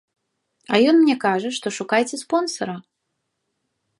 А 0.71 0.75
ён 0.93 1.01
мне 1.01 1.15
кажа, 1.25 1.51
што 1.59 1.67
шукайце 1.77 2.15
спонсара. 2.23 2.75